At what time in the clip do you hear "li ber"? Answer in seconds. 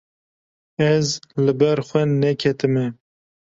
1.43-1.79